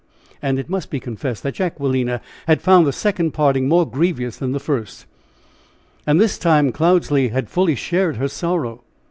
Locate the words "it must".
0.57-0.89